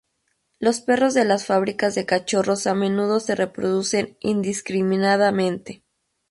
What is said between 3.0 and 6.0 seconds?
se reproducen indiscriminadamente.